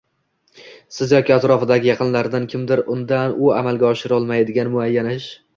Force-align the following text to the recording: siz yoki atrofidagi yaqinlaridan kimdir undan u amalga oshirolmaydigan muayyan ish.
siz 0.97 1.13
yoki 1.15 1.35
atrofidagi 1.35 1.91
yaqinlaridan 1.91 2.49
kimdir 2.55 2.83
undan 2.97 3.39
u 3.49 3.55
amalga 3.61 3.89
oshirolmaydigan 3.93 4.77
muayyan 4.79 5.13
ish. 5.17 5.31